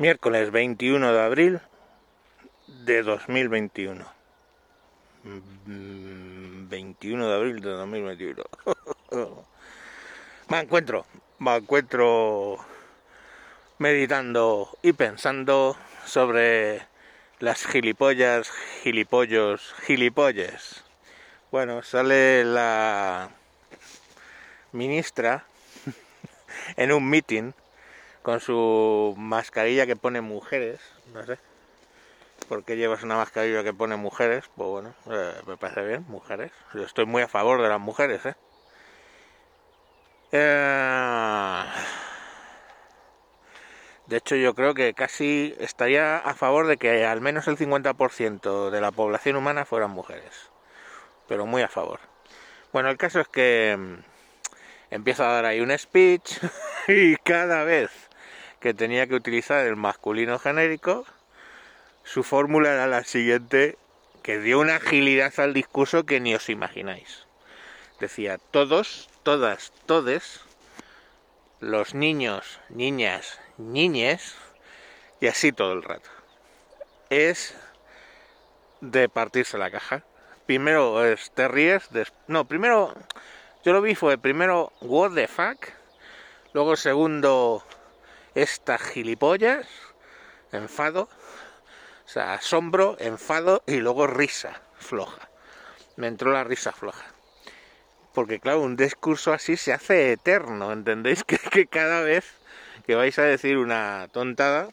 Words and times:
Miércoles 0.00 0.50
21 0.50 1.12
de 1.12 1.20
abril 1.20 1.60
de 2.86 3.02
2021. 3.02 4.02
21 5.24 7.28
de 7.28 7.34
abril 7.34 7.60
de 7.60 7.68
2021. 7.68 8.42
me 10.48 10.58
encuentro, 10.58 11.04
me 11.38 11.54
encuentro 11.54 12.56
meditando 13.76 14.70
y 14.80 14.94
pensando 14.94 15.76
sobre 16.06 16.80
las 17.38 17.66
gilipollas, 17.66 18.50
gilipollos, 18.82 19.74
gilipolles. 19.82 20.82
Bueno, 21.52 21.82
sale 21.82 22.46
la 22.46 23.28
ministra 24.72 25.44
en 26.78 26.90
un 26.90 27.06
meeting 27.06 27.52
con 28.22 28.40
su 28.40 29.14
mascarilla 29.16 29.86
que 29.86 29.96
pone 29.96 30.20
mujeres, 30.20 30.80
no 31.12 31.24
sé. 31.24 31.38
¿Por 32.48 32.64
qué 32.64 32.76
llevas 32.76 33.02
una 33.02 33.16
mascarilla 33.16 33.62
que 33.62 33.72
pone 33.72 33.96
mujeres? 33.96 34.44
Pues 34.56 34.68
bueno, 34.68 34.94
eh, 35.10 35.34
me 35.46 35.56
parece 35.56 35.86
bien, 35.86 36.04
mujeres. 36.08 36.52
Estoy 36.74 37.06
muy 37.06 37.22
a 37.22 37.28
favor 37.28 37.62
de 37.62 37.68
las 37.68 37.80
mujeres, 37.80 38.24
¿eh? 38.26 38.34
eh 40.32 41.64
de 44.10 44.16
hecho, 44.16 44.34
yo 44.34 44.56
creo 44.56 44.74
que 44.74 44.92
casi 44.92 45.54
estaría 45.60 46.18
a 46.18 46.34
favor 46.34 46.66
de 46.66 46.78
que 46.78 47.06
al 47.06 47.20
menos 47.20 47.46
el 47.46 47.56
50% 47.56 48.70
de 48.70 48.80
la 48.80 48.90
población 48.90 49.36
humana 49.36 49.64
fueran 49.64 49.92
mujeres. 49.92 50.50
Pero 51.28 51.46
muy 51.46 51.62
a 51.62 51.68
favor. 51.68 52.00
Bueno, 52.72 52.90
el 52.90 52.96
caso 52.96 53.20
es 53.20 53.28
que 53.28 53.76
mm, 53.78 53.94
empieza 54.90 55.30
a 55.30 55.34
dar 55.34 55.44
ahí 55.44 55.60
un 55.60 55.70
speech 55.78 56.38
y 56.88 57.14
cada 57.18 57.62
vez 57.62 58.09
que 58.60 58.74
tenía 58.74 59.06
que 59.06 59.14
utilizar 59.14 59.66
el 59.66 59.76
masculino 59.76 60.38
genérico, 60.38 61.06
su 62.04 62.22
fórmula 62.22 62.72
era 62.72 62.86
la 62.86 63.04
siguiente, 63.04 63.78
que 64.22 64.38
dio 64.38 64.60
una 64.60 64.76
agilidad 64.76 65.32
al 65.40 65.54
discurso 65.54 66.04
que 66.04 66.20
ni 66.20 66.34
os 66.34 66.48
imagináis. 66.48 67.26
Decía, 67.98 68.38
todos, 68.50 69.08
todas, 69.22 69.72
todes, 69.86 70.40
los 71.60 71.94
niños, 71.94 72.60
niñas, 72.68 73.40
niñes, 73.58 74.36
y 75.20 75.26
así 75.26 75.52
todo 75.52 75.72
el 75.72 75.82
rato. 75.82 76.08
Es 77.10 77.54
de 78.80 79.08
partirse 79.08 79.58
la 79.58 79.70
caja. 79.70 80.04
Primero 80.46 81.04
es, 81.04 81.30
te 81.32 81.48
ríes, 81.48 81.88
no, 82.26 82.46
primero, 82.46 82.94
yo 83.64 83.72
lo 83.72 83.82
vi 83.82 83.94
fue 83.94 84.18
primero, 84.18 84.72
what 84.80 85.12
the 85.14 85.28
fuck, 85.28 85.68
luego 86.52 86.76
segundo, 86.76 87.64
estas 88.34 88.82
gilipollas, 88.82 89.66
enfado, 90.52 91.08
o 92.04 92.08
sea, 92.08 92.34
asombro, 92.34 92.96
enfado 92.98 93.62
y 93.66 93.76
luego 93.76 94.06
risa 94.06 94.60
floja. 94.78 95.28
Me 95.96 96.08
entró 96.08 96.32
la 96.32 96.44
risa 96.44 96.72
floja. 96.72 97.06
Porque 98.14 98.40
claro, 98.40 98.62
un 98.62 98.76
discurso 98.76 99.32
así 99.32 99.56
se 99.56 99.72
hace 99.72 100.12
eterno, 100.12 100.72
¿entendéis? 100.72 101.24
Que, 101.50 101.66
cada 101.66 102.02
vez 102.02 102.24
que 102.86 102.94
vais 102.94 103.18
a 103.18 103.22
decir 103.22 103.58
una 103.58 104.08
tontada, 104.12 104.68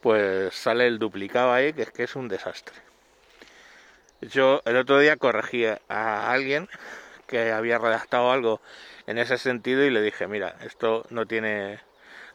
pues 0.00 0.54
sale 0.54 0.86
el 0.86 0.98
duplicado 0.98 1.52
ahí, 1.52 1.72
que 1.72 1.82
es 1.82 1.90
que 1.90 2.04
es 2.04 2.16
un 2.16 2.28
desastre. 2.28 2.76
Yo 4.20 4.60
el 4.64 4.76
otro 4.76 4.98
día 4.98 5.16
corregí 5.16 5.64
a 5.66 6.30
alguien 6.30 6.68
que 7.26 7.52
había 7.52 7.78
redactado 7.78 8.32
algo 8.32 8.60
en 9.06 9.18
ese 9.18 9.38
sentido 9.38 9.84
y 9.84 9.90
le 9.90 10.02
dije, 10.02 10.26
mira, 10.26 10.56
esto 10.62 11.06
no 11.10 11.26
tiene 11.26 11.80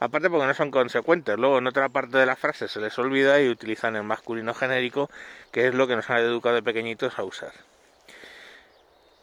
Aparte 0.03 0.29
porque 0.29 0.47
no 0.47 0.53
son 0.53 0.69
consecuentes. 0.69 1.37
Luego 1.37 1.59
en 1.59 1.67
otra 1.67 1.87
parte 1.87 2.17
de 2.17 2.25
la 2.25 2.35
frase 2.35 2.67
se 2.67 2.81
les 2.81 2.99
olvida 2.99 3.39
y 3.39 3.47
utilizan 3.47 3.95
el 3.95 4.03
masculino 4.03 4.53
genérico, 4.53 5.09
que 5.49 5.67
es 5.67 5.73
lo 5.73 5.87
que 5.87 5.95
nos 5.95 6.09
han 6.09 6.17
educado 6.17 6.55
de 6.55 6.61
pequeñitos 6.61 7.17
a 7.17 7.23
usar. 7.23 7.53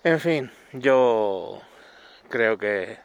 En 0.05 0.19
fin, 0.21 0.51
yo 0.73 1.61
creo 2.31 2.57
que 2.57 2.97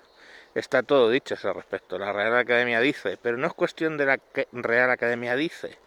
está 0.54 0.84
todo 0.84 1.10
dicho 1.10 1.34
a 1.34 1.38
ese 1.38 1.52
respecto. 1.52 2.00
La 2.00 2.14
Real 2.14 2.38
Academia 2.38 2.80
dice, 2.80 3.20
pero 3.22 3.36
no 3.36 3.46
es 3.46 3.54
cuestión 3.54 3.98
de 3.98 4.06
la 4.06 4.20
Real 4.54 4.90
Academia 4.90 5.36
dice, 5.36 5.78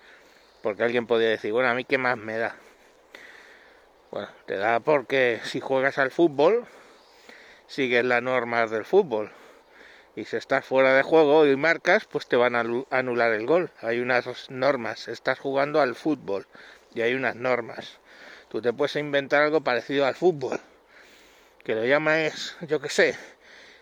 porque 0.63 0.83
alguien 0.83 1.07
podría 1.07 1.31
decir, 1.31 1.53
bueno, 1.53 1.71
a 1.71 1.75
mí 1.75 1.85
qué 1.85 1.97
más 1.97 2.19
me 2.19 2.37
da. 2.37 2.55
Bueno, 4.11 4.29
te 4.45 4.59
da 4.59 4.81
porque 4.81 5.41
si 5.45 5.61
juegas 5.61 5.97
al 5.97 6.11
fútbol, 6.11 6.67
sigues 7.67 8.05
las 8.05 8.23
normas 8.23 8.71
del 8.71 8.85
fútbol 8.85 9.33
y 10.19 10.25
si 10.25 10.37
estás 10.37 10.65
fuera 10.65 10.95
de 10.95 11.05
juego 11.05 11.47
y 11.47 11.55
marcas, 11.55 12.05
pues 12.07 12.27
te 12.27 12.35
van 12.35 12.57
a 12.57 12.65
anular 12.91 13.33
el 13.33 13.47
gol. 13.47 13.71
Hay 13.81 14.01
unas 14.01 14.51
normas, 14.51 15.07
estás 15.07 15.39
jugando 15.39 15.81
al 15.81 15.95
fútbol 15.95 16.49
y 16.93 17.03
hay 17.03 17.15
unas 17.15 17.37
normas. 17.37 18.01
Tú 18.49 18.61
te 18.61 18.73
puedes 18.73 18.97
inventar 18.97 19.43
algo 19.43 19.61
parecido 19.61 20.07
al 20.07 20.17
fútbol, 20.17 20.59
que 21.63 21.77
lo 21.77 21.85
llamas, 21.85 22.57
yo 22.63 22.81
qué 22.81 22.89
sé, 22.89 23.17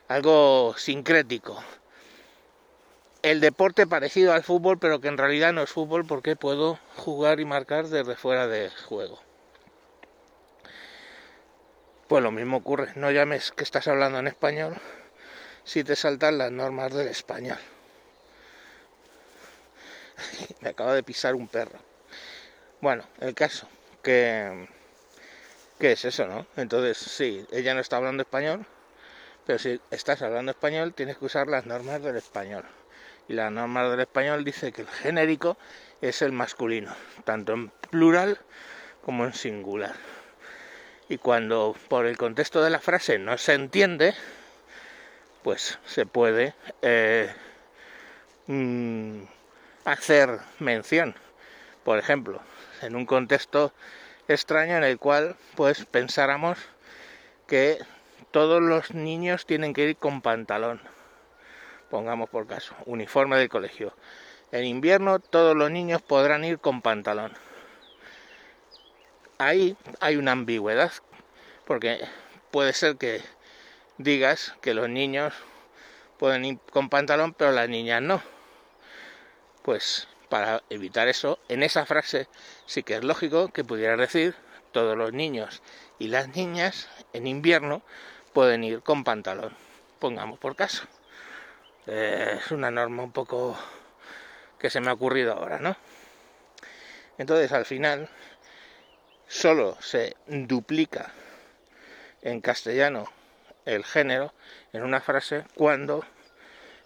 algo 0.09 0.75
sincrético. 0.77 1.59
El 3.23 3.41
deporte 3.41 3.87
parecido 3.87 4.35
al 4.35 4.43
fútbol, 4.43 4.79
pero 4.79 5.01
que 5.01 5.09
en 5.09 5.17
realidad 5.17 5.55
no 5.55 5.63
es 5.63 5.71
fútbol 5.71 6.05
porque 6.07 6.37
puedo 6.37 6.79
jugar 6.97 7.41
y 7.41 7.47
marcar 7.47 7.87
desde 7.87 8.15
fuera 8.15 8.47
de 8.47 8.69
juego. 8.85 9.19
Pues 12.09 12.23
lo 12.23 12.31
mismo 12.31 12.59
ocurre, 12.59 12.93
no 12.95 13.11
llames 13.11 13.53
que 13.53 13.65
estás 13.65 13.89
hablando 13.89 14.19
en 14.19 14.27
español 14.27 14.77
si 15.67 15.83
te 15.83 15.97
saltan 15.97 16.39
las 16.39 16.53
normas 16.53 16.95
del 16.95 17.09
español. 17.09 17.59
Me 20.61 20.71
acaba 20.71 20.95
de 20.95 21.03
pisar 21.03 21.35
un 21.35 21.49
perro. 21.49 21.79
Bueno, 22.81 23.05
el 23.21 23.35
caso, 23.35 23.69
que... 24.03 24.69
¿Qué 25.79 25.93
es 25.93 26.05
eso, 26.07 26.27
no? 26.27 26.47
Entonces, 26.57 26.97
sí, 26.97 27.45
ella 27.53 27.75
no 27.75 27.81
está 27.81 27.99
hablando 27.99 28.23
español, 28.23 28.65
pero 29.45 29.59
si 29.59 29.79
estás 29.91 30.23
hablando 30.23 30.53
español 30.53 30.95
tienes 30.95 31.19
que 31.19 31.27
usar 31.27 31.49
las 31.49 31.67
normas 31.67 32.01
del 32.03 32.17
español. 32.17 32.65
Y 33.29 33.35
las 33.35 33.53
normas 33.53 33.91
del 33.91 34.01
español 34.01 34.45
dice 34.45 34.73
que 34.73 34.83
el 34.83 34.89
genérico 34.89 35.59
es 36.01 36.23
el 36.23 36.33
masculino, 36.33 36.95
tanto 37.25 37.53
en 37.53 37.69
plural 37.91 38.39
como 39.03 39.25
en 39.25 39.35
singular. 39.35 39.97
Y 41.09 41.19
cuando 41.19 41.77
por 41.89 42.07
el 42.07 42.17
contexto 42.17 42.63
de 42.63 42.71
la 42.71 42.81
frase 42.81 43.19
no 43.19 43.37
se 43.37 43.53
entiende, 43.53 44.15
pues 45.47 45.79
se 45.87 46.07
puede 46.07 46.55
eh, 46.83 47.33
mm, 48.49 49.23
hacer 49.85 50.41
mención. 50.59 51.15
Por 51.85 52.01
ejemplo, 52.01 52.41
en 52.83 52.97
un 52.97 53.07
contexto 53.07 53.73
extraño 54.27 54.77
en 54.77 54.83
el 54.83 54.99
cual 54.99 55.37
pues 55.55 55.85
pensáramos 55.85 56.59
que 57.47 57.79
todos 58.33 58.61
los 58.61 58.91
niños 58.91 59.47
tienen 59.47 59.73
que 59.73 59.89
ir 59.89 59.97
con 59.97 60.21
pantalón. 60.21 60.81
Pongamos 61.91 62.29
por 62.29 62.49
caso, 62.49 62.75
uniforme 62.85 63.39
del 63.39 63.49
colegio. 63.49 63.95
En 64.51 64.65
invierno 64.65 65.21
todos 65.21 65.57
los 65.57 65.71
niños 65.71 66.03
podrán 66.03 66.43
ir 66.43 66.59
con 66.59 66.83
pantalón. 66.83 67.33
Ahí 69.39 69.77
hay 70.01 70.17
una 70.17 70.33
ambigüedad, 70.33 70.91
porque 71.67 72.01
puede 72.51 72.73
ser 72.73 72.97
que 72.97 73.23
digas 73.99 74.55
que 74.61 74.75
los 74.75 74.89
niños 74.89 75.35
pueden 76.19 76.45
ir 76.45 76.59
con 76.71 76.89
pantalón, 76.89 77.35
pero 77.35 77.53
las 77.53 77.69
niñas 77.69 78.03
no. 78.03 78.23
Pues 79.63 80.09
para 80.29 80.63
evitar 80.71 81.09
eso, 81.09 81.39
en 81.49 81.63
esa 81.63 81.87
frase 81.87 82.29
sí 82.67 82.83
que 82.83 82.97
es 82.97 83.05
lógico 83.05 83.49
que 83.49 83.65
pudieras 83.65 83.99
decir 83.99 84.35
todos 84.73 84.97
los 84.97 85.13
niños 85.13 85.63
y 85.99 86.09
las 86.09 86.35
niñas 86.35 86.89
en 87.13 87.27
invierno 87.27 87.83
pueden 88.33 88.65
ir 88.65 88.83
con 88.83 89.05
pantalón. 89.05 89.53
Pongamos 89.99 90.39
por 90.39 90.57
caso. 90.57 90.85
Eh, 91.87 92.39
es 92.39 92.51
una 92.51 92.71
norma 92.71 93.03
un 93.03 93.13
poco 93.13 93.57
que 94.59 94.71
se 94.71 94.81
me 94.81 94.91
ha 94.91 94.95
ocurrido 94.95 95.33
ahora, 95.33 95.59
¿no? 95.59 95.77
Entonces 97.19 97.53
al 97.53 97.65
final 97.65 98.09
solo 99.27 99.77
se 99.81 100.17
duplica 100.27 101.13
en 102.23 102.41
castellano 102.41 103.09
el 103.67 103.85
género 103.85 104.33
en 104.73 104.83
una 104.83 105.01
frase 105.01 105.45
cuando 105.55 106.05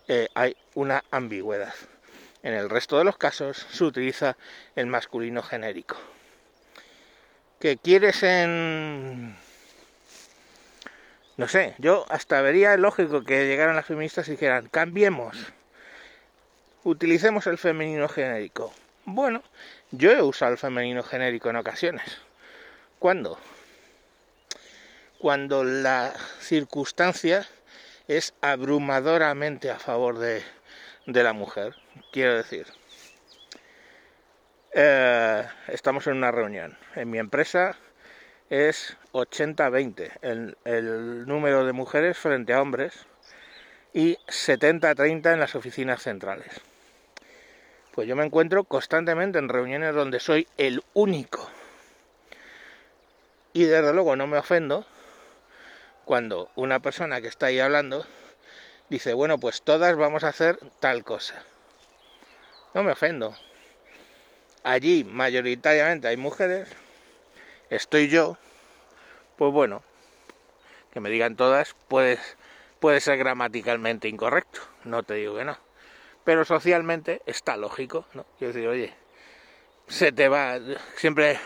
eh, 0.08 0.28
hay 0.34 0.56
una 0.74 1.04
ambigüedad. 1.10 1.74
En 2.42 2.54
el 2.54 2.70
resto 2.70 2.98
de 2.98 3.04
los 3.04 3.16
casos 3.16 3.66
se 3.70 3.84
utiliza 3.84 4.36
el 4.74 4.86
masculino 4.86 5.42
genérico. 5.42 5.96
¿Que 7.60 7.76
quieres 7.76 8.22
en... 8.22 9.36
No 11.36 11.48
sé, 11.48 11.74
yo 11.78 12.06
hasta 12.08 12.40
vería 12.40 12.76
lógico 12.76 13.24
que 13.24 13.46
llegaran 13.46 13.76
las 13.76 13.86
feministas 13.86 14.28
y 14.28 14.32
dijeran, 14.32 14.68
cambiemos, 14.68 15.36
utilicemos 16.84 17.46
el 17.46 17.58
femenino 17.58 18.08
genérico. 18.08 18.72
Bueno, 19.04 19.42
yo 19.90 20.12
he 20.12 20.22
usado 20.22 20.52
el 20.52 20.58
femenino 20.58 21.02
genérico 21.02 21.50
en 21.50 21.56
ocasiones. 21.56 22.18
¿Cuándo? 22.98 23.38
Cuando 25.20 25.64
la 25.64 26.14
circunstancia 26.40 27.46
es 28.08 28.32
abrumadoramente 28.40 29.70
a 29.70 29.78
favor 29.78 30.18
de 30.18 30.42
la 31.06 31.32
mujer. 31.34 31.76
Quiero 32.10 32.36
decir, 32.36 32.66
eh, 34.72 35.46
estamos 35.68 36.06
en 36.06 36.16
una 36.16 36.30
reunión. 36.30 36.78
En 36.94 37.10
mi 37.10 37.18
empresa 37.18 37.76
es 38.48 38.96
80-20 39.12 40.10
el, 40.22 40.56
el, 40.64 41.26
número 41.26 41.66
de 41.66 41.72
mujeres 41.72 42.16
frente 42.16 42.54
a 42.54 42.62
hombres 42.62 43.06
y 43.92 44.16
70-30 44.26 45.34
en 45.34 45.40
las 45.40 45.54
oficinas 45.54 46.02
centrales. 46.02 46.60
Pues 47.92 48.08
yo 48.08 48.16
me 48.16 48.24
encuentro 48.24 48.64
constantemente 48.64 49.38
en 49.38 49.50
reuniones 49.50 49.94
donde 49.94 50.18
soy 50.18 50.48
el 50.56 50.82
único. 50.94 51.50
Y 53.52 53.64
desde 53.64 53.92
luego 53.92 54.16
no 54.16 54.26
me 54.26 54.38
ofendo 54.38 54.86
cuando 56.10 56.50
una 56.56 56.80
persona 56.80 57.20
que 57.20 57.28
está 57.28 57.46
ahí 57.46 57.60
hablando 57.60 58.04
dice, 58.88 59.14
bueno, 59.14 59.38
pues 59.38 59.62
todas 59.62 59.94
vamos 59.94 60.24
a 60.24 60.30
hacer 60.30 60.58
tal 60.80 61.04
cosa. 61.04 61.44
No 62.74 62.82
me 62.82 62.90
ofendo. 62.90 63.32
Allí 64.64 65.04
mayoritariamente 65.04 66.08
hay 66.08 66.16
mujeres, 66.16 66.68
estoy 67.68 68.08
yo, 68.08 68.38
pues 69.36 69.52
bueno, 69.52 69.84
que 70.92 70.98
me 70.98 71.10
digan 71.10 71.36
todas, 71.36 71.76
puede, 71.86 72.18
puede 72.80 73.00
ser 73.00 73.16
gramaticalmente 73.16 74.08
incorrecto, 74.08 74.62
no 74.82 75.04
te 75.04 75.14
digo 75.14 75.36
que 75.36 75.44
no. 75.44 75.58
Pero 76.24 76.44
socialmente 76.44 77.22
está 77.24 77.56
lógico, 77.56 78.04
¿no? 78.14 78.26
Quiero 78.36 78.52
decir, 78.52 78.68
oye, 78.68 78.94
se 79.86 80.10
te 80.10 80.28
va, 80.28 80.58
siempre 80.96 81.38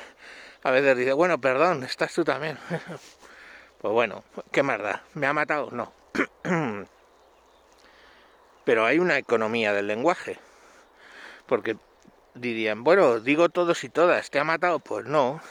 a 0.62 0.70
veces 0.70 0.96
dice, 0.96 1.12
bueno, 1.12 1.38
perdón, 1.38 1.84
estás 1.84 2.14
tú 2.14 2.24
también. 2.24 2.56
pues 3.84 3.92
bueno, 3.92 4.24
qué 4.50 4.62
maldad, 4.62 5.02
¿me 5.12 5.26
ha 5.26 5.34
matado? 5.34 5.68
No. 5.70 5.92
Pero 8.64 8.86
hay 8.86 8.98
una 8.98 9.18
economía 9.18 9.74
del 9.74 9.88
lenguaje. 9.88 10.38
Porque 11.44 11.76
dirían, 12.32 12.82
bueno, 12.82 13.20
digo 13.20 13.50
todos 13.50 13.84
y 13.84 13.90
todas, 13.90 14.30
¿te 14.30 14.38
ha 14.38 14.44
matado? 14.44 14.78
Pues 14.78 15.04
no. 15.04 15.42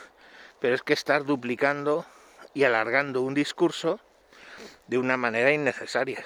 Pero 0.59 0.73
es 0.73 0.81
que 0.81 0.93
estás 0.93 1.27
duplicando 1.27 2.07
y 2.55 2.63
alargando 2.63 3.21
un 3.21 3.35
discurso 3.35 3.99
de 4.87 4.97
una 4.97 5.15
manera 5.15 5.51
innecesaria. 5.51 6.25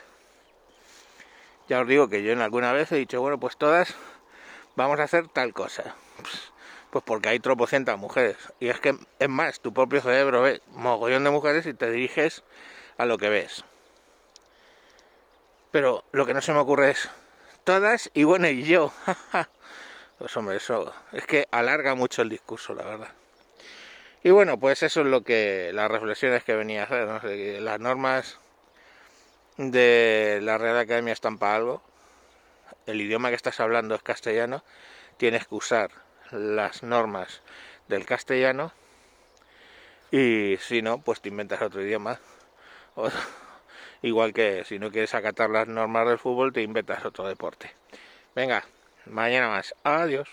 Ya 1.67 1.81
os 1.81 1.87
digo 1.89 2.07
que 2.07 2.23
yo 2.23 2.31
en 2.31 2.39
alguna 2.39 2.71
vez 2.71 2.89
he 2.93 2.95
dicho, 2.95 3.19
bueno, 3.19 3.37
pues 3.37 3.57
todas 3.57 3.95
vamos 4.77 5.01
a 5.01 5.03
hacer 5.03 5.27
tal 5.27 5.53
cosa. 5.53 5.93
Pues 6.97 7.05
porque 7.05 7.29
hay 7.29 7.39
tropocientas 7.39 7.95
mujeres. 7.99 8.37
Y 8.59 8.69
es 8.69 8.79
que, 8.79 8.97
es 9.19 9.29
más, 9.29 9.59
tu 9.59 9.71
propio 9.71 10.01
cerebro 10.01 10.41
ve 10.41 10.63
mogollón 10.71 11.23
de 11.23 11.29
mujeres 11.29 11.67
y 11.67 11.75
te 11.75 11.91
diriges 11.91 12.43
a 12.97 13.05
lo 13.05 13.19
que 13.19 13.29
ves. 13.29 13.63
Pero 15.69 16.03
lo 16.11 16.25
que 16.25 16.33
no 16.33 16.41
se 16.41 16.53
me 16.53 16.57
ocurre 16.57 16.89
es 16.89 17.07
todas 17.63 18.09
y 18.15 18.23
bueno, 18.23 18.47
y 18.47 18.63
yo. 18.63 18.91
pues 20.17 20.35
hombre, 20.37 20.57
eso 20.57 20.91
es 21.11 21.27
que 21.27 21.47
alarga 21.51 21.93
mucho 21.93 22.23
el 22.23 22.29
discurso, 22.29 22.73
la 22.73 22.85
verdad. 22.85 23.09
Y 24.23 24.31
bueno, 24.31 24.57
pues 24.57 24.81
eso 24.81 25.01
es 25.01 25.05
lo 25.05 25.21
que 25.21 25.69
las 25.75 25.91
reflexiones 25.91 26.43
que 26.43 26.55
venía 26.55 26.81
a 26.81 26.85
hacer. 26.85 27.07
¿no? 27.07 27.19
Las 27.59 27.79
normas 27.79 28.39
de 29.57 30.39
la 30.41 30.57
Real 30.57 30.79
Academia 30.79 31.13
están 31.13 31.37
para 31.37 31.57
algo. 31.57 31.83
El 32.87 32.99
idioma 32.99 33.29
que 33.29 33.35
estás 33.35 33.59
hablando 33.59 33.93
es 33.93 34.01
castellano. 34.01 34.63
Tienes 35.17 35.45
que 35.45 35.53
usar 35.53 36.06
las 36.31 36.83
normas 36.83 37.41
del 37.87 38.05
castellano. 38.05 38.71
Y 40.11 40.57
si 40.59 40.81
no, 40.81 40.99
pues 40.99 41.21
te 41.21 41.29
inventas 41.29 41.61
otro 41.61 41.81
idioma. 41.81 42.19
Igual 44.01 44.33
que 44.33 44.63
si 44.63 44.79
no 44.79 44.91
quieres 44.91 45.13
acatar 45.15 45.49
las 45.49 45.67
normas 45.67 46.07
del 46.07 46.19
fútbol, 46.19 46.53
te 46.53 46.61
inventas 46.61 47.03
otro 47.05 47.27
deporte. 47.27 47.71
Venga, 48.35 48.63
mañana 49.05 49.49
más. 49.49 49.73
Adiós. 49.83 50.29